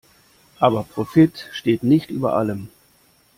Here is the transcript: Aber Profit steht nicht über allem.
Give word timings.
Aber 0.57 0.81
Profit 0.85 1.47
steht 1.51 1.83
nicht 1.83 2.09
über 2.09 2.33
allem. 2.35 2.69